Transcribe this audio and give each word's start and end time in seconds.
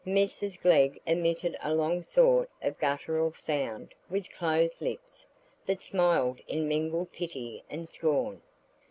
Mrs 0.03 0.59
Glegg 0.59 0.99
emitted 1.05 1.55
a 1.61 1.75
long 1.75 2.01
sort 2.01 2.49
of 2.63 2.79
guttural 2.79 3.33
sound 3.33 3.93
with 4.09 4.31
closed 4.31 4.81
lips, 4.81 5.27
that 5.67 5.83
smiled 5.83 6.39
in 6.47 6.67
mingled 6.67 7.11
pity 7.11 7.61
and 7.69 7.87
scorn. 7.87 8.41